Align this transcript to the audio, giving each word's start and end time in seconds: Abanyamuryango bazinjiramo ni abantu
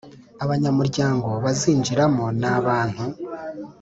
Abanyamuryango 0.43 1.27
bazinjiramo 1.43 2.25
ni 2.39 2.47
abantu 2.57 3.03